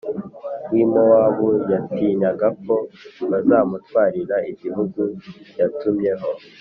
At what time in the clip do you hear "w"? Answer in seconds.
0.71-0.73